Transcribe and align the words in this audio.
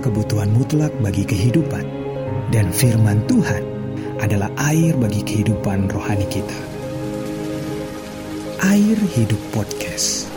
kebutuhan 0.00 0.48
mutlak 0.56 0.90
bagi 1.04 1.28
kehidupan, 1.28 1.84
dan 2.48 2.72
firman 2.72 3.20
Tuhan 3.28 3.60
adalah 4.24 4.48
air 4.72 4.96
bagi 4.96 5.20
kehidupan 5.20 5.92
rohani 5.92 6.24
kita. 6.32 6.58
Air 8.64 8.96
Hidup 9.12 9.42
Podcast. 9.52 10.31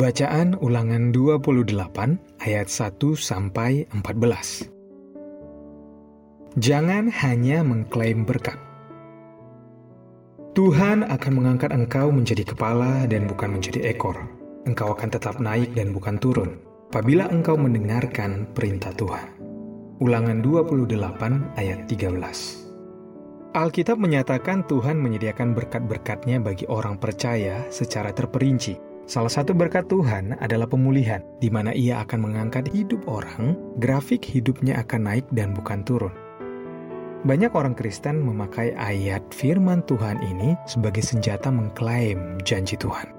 Bacaan 0.00 0.56
ulangan 0.64 1.12
28 1.12 1.76
ayat 2.40 2.72
1 2.72 2.96
sampai 3.20 3.84
14. 3.92 6.56
Jangan 6.56 7.12
hanya 7.12 7.60
mengklaim 7.60 8.24
berkat. 8.24 8.56
Tuhan 10.56 11.04
akan 11.04 11.32
mengangkat 11.36 11.76
engkau 11.76 12.08
menjadi 12.08 12.48
kepala 12.48 13.04
dan 13.12 13.28
bukan 13.28 13.60
menjadi 13.60 13.92
ekor. 13.92 14.16
Engkau 14.64 14.96
akan 14.96 15.12
tetap 15.12 15.36
naik 15.36 15.76
dan 15.76 15.92
bukan 15.92 16.16
turun 16.16 16.56
apabila 16.88 17.28
engkau 17.28 17.60
mendengarkan 17.60 18.48
perintah 18.56 18.96
Tuhan. 18.96 19.36
Ulangan 20.00 20.40
28 20.40 20.96
ayat 21.60 21.84
13. 21.84 23.52
Alkitab 23.52 24.00
menyatakan 24.00 24.64
Tuhan 24.64 24.96
menyediakan 24.96 25.52
berkat-berkatnya 25.52 26.40
bagi 26.40 26.64
orang 26.72 26.96
percaya 26.96 27.68
secara 27.68 28.16
terperinci 28.16 28.88
Salah 29.10 29.26
satu 29.26 29.58
berkat 29.58 29.90
Tuhan 29.90 30.38
adalah 30.38 30.70
pemulihan, 30.70 31.18
di 31.42 31.50
mana 31.50 31.74
Ia 31.74 32.06
akan 32.06 32.30
mengangkat 32.30 32.70
hidup 32.70 33.10
orang, 33.10 33.58
grafik 33.82 34.22
hidupnya 34.22 34.78
akan 34.86 35.10
naik 35.10 35.26
dan 35.34 35.50
bukan 35.50 35.82
turun. 35.82 36.14
Banyak 37.26 37.50
orang 37.50 37.74
Kristen 37.74 38.22
memakai 38.22 38.70
ayat 38.78 39.26
firman 39.34 39.82
Tuhan 39.90 40.22
ini 40.22 40.54
sebagai 40.62 41.02
senjata 41.02 41.50
mengklaim 41.50 42.38
janji 42.46 42.78
Tuhan. 42.78 43.10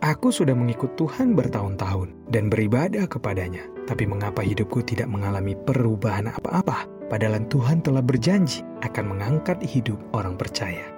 Aku 0.00 0.32
sudah 0.32 0.56
mengikut 0.56 0.96
Tuhan 0.96 1.36
bertahun-tahun 1.36 2.32
dan 2.32 2.48
beribadah 2.48 3.04
kepadanya, 3.04 3.68
tapi 3.84 4.08
mengapa 4.08 4.40
hidupku 4.40 4.80
tidak 4.80 5.12
mengalami 5.12 5.52
perubahan 5.60 6.32
apa-apa? 6.32 6.88
Padahal 7.12 7.44
Tuhan 7.52 7.84
telah 7.84 8.00
berjanji 8.00 8.64
akan 8.80 9.12
mengangkat 9.12 9.60
hidup 9.60 10.00
orang 10.16 10.40
percaya. 10.40 10.95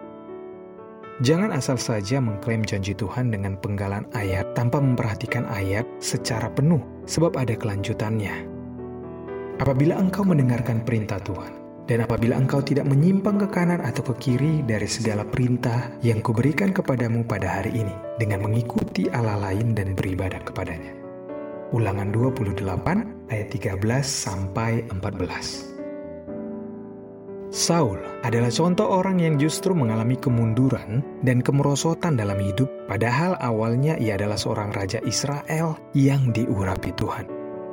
Jangan 1.19 1.51
asal 1.51 1.83
saja 1.83 2.23
mengklaim 2.23 2.63
janji 2.63 2.95
Tuhan 2.95 3.35
dengan 3.35 3.59
penggalan 3.59 4.07
ayat 4.15 4.55
tanpa 4.55 4.79
memperhatikan 4.79 5.51
ayat 5.51 5.83
secara 5.99 6.47
penuh, 6.47 6.79
sebab 7.11 7.35
ada 7.35 7.59
kelanjutannya. 7.59 8.47
Apabila 9.59 9.99
engkau 9.99 10.23
mendengarkan 10.23 10.87
perintah 10.87 11.19
Tuhan, 11.19 11.59
dan 11.91 12.07
apabila 12.07 12.39
engkau 12.39 12.63
tidak 12.63 12.87
menyimpang 12.87 13.35
ke 13.43 13.51
kanan 13.51 13.83
atau 13.83 14.07
ke 14.07 14.15
kiri 14.23 14.63
dari 14.63 14.87
segala 14.87 15.27
perintah 15.27 15.91
yang 16.07 16.23
kuberikan 16.23 16.71
kepadamu 16.71 17.27
pada 17.27 17.51
hari 17.51 17.83
ini, 17.83 17.95
dengan 18.23 18.47
mengikuti 18.47 19.11
Allah 19.11 19.43
lain 19.51 19.75
dan 19.75 19.99
beribadah 19.99 20.39
kepadanya. 20.47 20.95
Ulangan 21.75 22.15
28 22.15 22.63
ayat 23.35 23.49
13 23.51 23.75
sampai 24.07 24.87
14. 24.95 25.78
Saul 27.59 27.99
adalah 28.23 28.55
contoh 28.55 28.87
orang 28.87 29.19
yang 29.19 29.35
justru 29.35 29.75
mengalami 29.75 30.15
kemunduran 30.15 31.03
dan 31.27 31.43
kemerosotan 31.43 32.15
dalam 32.15 32.39
hidup, 32.39 32.71
padahal 32.87 33.35
awalnya 33.43 33.99
ia 33.99 34.15
adalah 34.15 34.39
seorang 34.39 34.71
raja 34.71 35.03
Israel 35.03 35.75
yang 35.91 36.31
diurapi 36.31 36.95
Tuhan. 36.95 37.27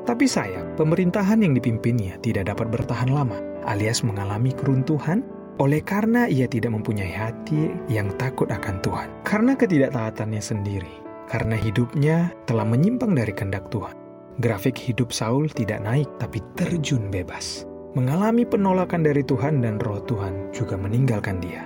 Tapi 0.09 0.25
sayang, 0.25 0.73
pemerintahan 0.73 1.37
yang 1.45 1.53
dipimpinnya 1.53 2.17
tidak 2.25 2.49
dapat 2.49 2.73
bertahan 2.73 3.13
lama, 3.13 3.37
alias 3.69 4.01
mengalami 4.01 4.57
keruntuhan 4.57 5.21
oleh 5.61 5.85
karena 5.85 6.25
ia 6.25 6.49
tidak 6.49 6.73
mempunyai 6.73 7.13
hati 7.13 7.69
yang 7.85 8.09
takut 8.17 8.49
akan 8.49 8.81
Tuhan. 8.81 9.09
Karena 9.21 9.53
ketidaktaatannya 9.53 10.41
sendiri, 10.41 10.93
karena 11.29 11.53
hidupnya 11.61 12.33
telah 12.49 12.65
menyimpang 12.65 13.13
dari 13.13 13.37
kehendak 13.37 13.69
Tuhan. 13.69 13.93
Grafik 14.41 14.81
hidup 14.81 15.13
Saul 15.13 15.45
tidak 15.53 15.85
naik 15.85 16.09
tapi 16.17 16.41
terjun 16.57 17.13
bebas 17.13 17.74
mengalami 17.95 18.43
penolakan 18.43 19.07
dari 19.07 19.23
Tuhan 19.23 19.63
dan 19.63 19.79
roh 19.79 20.03
Tuhan 20.03 20.51
juga 20.51 20.75
meninggalkan 20.75 21.39
dia. 21.39 21.63